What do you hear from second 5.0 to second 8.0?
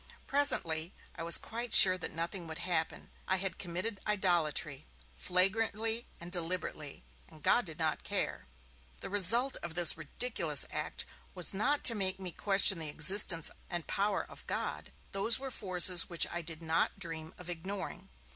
flagrantly and deliberately, and God did